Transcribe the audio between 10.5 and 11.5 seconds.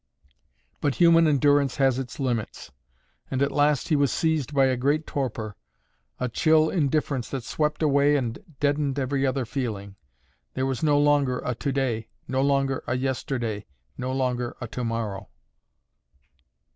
There was no longer